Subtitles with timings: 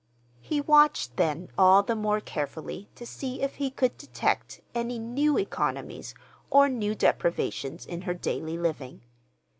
[0.39, 5.37] He watched then all the more carefully to see if he could detect any new
[5.37, 6.15] economies
[6.49, 9.01] or new deprivations in her daily living.